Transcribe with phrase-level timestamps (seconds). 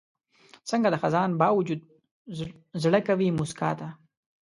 [0.69, 1.79] څنګه د خزان باوجود
[2.83, 3.87] زړه کوي موسکا ته؟